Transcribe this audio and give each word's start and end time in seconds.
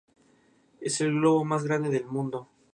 Es 0.79 0.99
el 1.01 1.11
globo 1.13 1.45
más 1.45 1.63
grande 1.63 1.89
del 1.91 2.05
mundo. 2.07 2.49